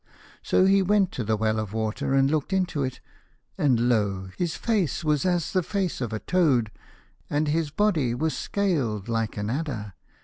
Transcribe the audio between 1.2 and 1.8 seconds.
the well of